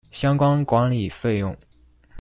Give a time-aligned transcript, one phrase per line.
[0.09, 1.55] 相關管理費用